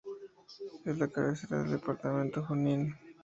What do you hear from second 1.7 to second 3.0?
departamento Junín.